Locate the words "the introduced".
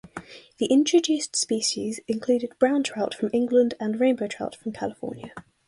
0.57-1.35